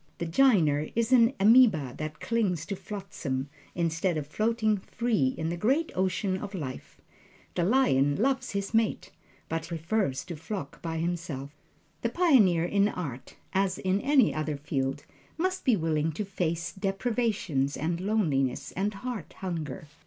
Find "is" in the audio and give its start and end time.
0.95-1.11